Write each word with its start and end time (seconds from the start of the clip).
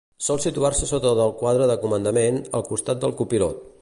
Sol 0.27 0.39
situar-se 0.45 0.87
sota 0.91 1.11
del 1.19 1.33
quadre 1.41 1.67
de 1.73 1.75
comandament, 1.83 2.41
al 2.61 2.67
costat 2.71 3.05
del 3.05 3.15
copilot. 3.21 3.63